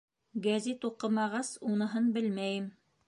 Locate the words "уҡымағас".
0.89-1.51